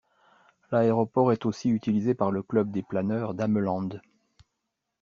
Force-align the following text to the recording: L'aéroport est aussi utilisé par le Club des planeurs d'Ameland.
L'aéroport 0.71 1.31
est 1.31 1.45
aussi 1.45 1.69
utilisé 1.69 2.15
par 2.15 2.31
le 2.31 2.41
Club 2.41 2.71
des 2.71 2.81
planeurs 2.81 3.35
d'Ameland. 3.35 4.01